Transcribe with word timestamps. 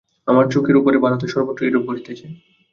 আমাদের 0.27 0.51
চোখের 0.55 0.79
উপর 0.79 0.91
ভারতের 1.03 1.31
সর্বত্র 1.33 1.61
এইরূপ 1.63 1.83
ঘটিতেছে। 1.89 2.25